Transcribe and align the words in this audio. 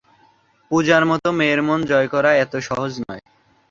পুজার 0.71 1.03
মতো 1.05 1.27
মেয়ের 1.39 1.61
মন 1.67 1.79
জয় 1.89 2.07
করা, 2.13 2.31
এত 2.43 2.53
সহজ 2.67 2.91
নয়। 3.03 3.23